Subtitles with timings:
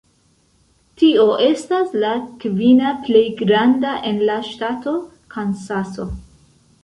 [1.01, 2.13] Tio estas la
[2.43, 4.95] kvina plej granda en la ŝtato
[5.35, 6.09] Kansaso.